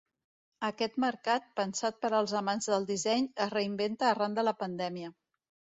Aquest 0.69 0.95
mercat 1.03 1.45
pensat 1.61 2.01
per 2.07 2.11
als 2.21 2.33
amants 2.41 2.71
del 2.75 2.89
disseny 2.93 3.29
es 3.47 3.53
reinventa 3.57 4.13
arran 4.15 4.41
de 4.41 4.49
la 4.51 4.59
pandèmia. 4.65 5.17